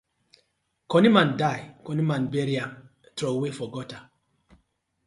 [0.91, 2.73] Cunny man die, cunny man bury am
[3.17, 4.03] troway for gutter.